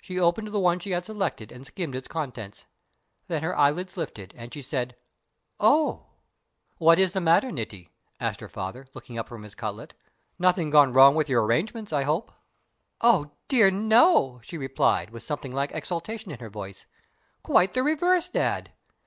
[0.00, 2.64] She opened the one she had selected and skimmed its contents.
[3.28, 4.96] Then her eyelids lifted, and she said:
[5.60, 6.06] "Oh!"
[6.78, 9.92] "What is the matter, Niti?" asked her father, looking up from his cutlet.
[10.38, 12.32] "Nothing gone wrong with your arrangements, I hope."
[13.02, 16.86] "Oh dear, no," she replied, with something like exultation in her voice,
[17.42, 18.72] "quite the reverse, Dad.